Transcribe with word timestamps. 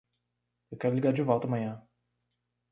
Eu 0.71 0.79
quero 0.79 0.95
ligar 0.95 1.13
de 1.13 1.21
volta 1.21 1.45
amanhã. 1.45 1.79